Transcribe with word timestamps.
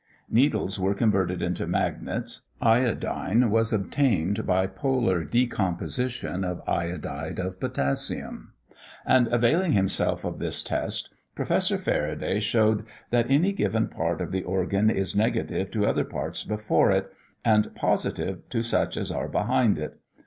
Needles 0.31 0.79
were 0.79 0.95
converted 0.95 1.43
into 1.43 1.67
magnets; 1.67 2.49
iodine 2.59 3.51
was 3.51 3.71
obtained 3.71 4.47
by 4.47 4.65
polar 4.65 5.23
decomposition 5.23 6.43
of 6.43 6.67
iodide 6.67 7.37
of 7.37 7.59
potassium; 7.59 8.53
and 9.05 9.27
availing 9.27 9.73
himself 9.73 10.25
of 10.25 10.39
this 10.39 10.63
test, 10.63 11.13
Professor 11.35 11.77
Faraday 11.77 12.39
showed 12.39 12.83
that 13.11 13.29
any 13.29 13.53
given 13.53 13.87
part 13.89 14.21
of 14.21 14.31
the 14.31 14.41
organ 14.41 14.89
is 14.89 15.15
negative 15.15 15.69
to 15.69 15.85
other 15.85 16.03
parts 16.03 16.43
before 16.43 16.89
it, 16.89 17.13
and 17.45 17.75
positive 17.75 18.49
to 18.49 18.63
such 18.63 18.97
as 18.97 19.11
are 19.11 19.27
behind 19.29 19.77
it. 19.77 19.99